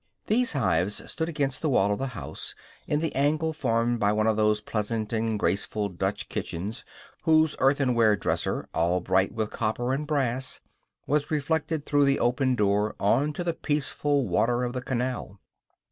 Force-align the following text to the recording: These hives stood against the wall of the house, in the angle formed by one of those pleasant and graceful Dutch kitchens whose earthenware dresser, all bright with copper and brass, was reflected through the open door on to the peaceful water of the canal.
These 0.25 0.53
hives 0.53 1.11
stood 1.11 1.29
against 1.29 1.61
the 1.61 1.69
wall 1.69 1.93
of 1.93 1.99
the 1.99 2.07
house, 2.17 2.55
in 2.87 3.01
the 3.01 3.13
angle 3.13 3.53
formed 3.53 3.99
by 3.99 4.11
one 4.11 4.25
of 4.25 4.35
those 4.35 4.59
pleasant 4.59 5.13
and 5.13 5.37
graceful 5.37 5.89
Dutch 5.89 6.27
kitchens 6.27 6.83
whose 7.21 7.55
earthenware 7.59 8.15
dresser, 8.15 8.67
all 8.73 8.99
bright 8.99 9.31
with 9.31 9.51
copper 9.51 9.93
and 9.93 10.07
brass, 10.07 10.59
was 11.05 11.29
reflected 11.29 11.85
through 11.85 12.05
the 12.05 12.17
open 12.19 12.55
door 12.55 12.95
on 12.99 13.31
to 13.33 13.43
the 13.43 13.53
peaceful 13.53 14.27
water 14.27 14.63
of 14.63 14.73
the 14.73 14.81
canal. 14.81 15.39